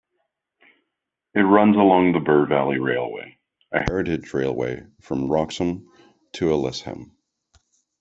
It 1.35 1.41
runs 1.41 1.77
alongside 1.77 2.19
the 2.19 2.25
Bure 2.25 2.47
Valley 2.47 2.79
Railway, 2.79 3.37
a 3.71 3.81
heritage 3.87 4.33
railway 4.33 4.83
from 4.99 5.27
Wroxham 5.31 5.85
to 6.33 6.47
Aylsham. 6.49 7.11